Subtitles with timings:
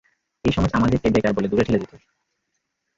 [0.45, 1.95] এই সমাজ আমাদেরকে বেকার বলে, ধুরে ঠেলে দিতো।